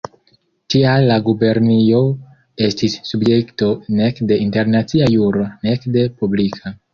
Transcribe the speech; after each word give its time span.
Tial 0.73 1.03
la 1.09 1.17
gubernio 1.27 1.99
estis 2.67 2.95
subjekto 3.11 3.69
nek 4.01 4.23
de 4.33 4.39
internacia 4.47 5.11
juro 5.19 5.47
nek 5.69 5.87
de 5.99 6.09
publika. 6.25 6.75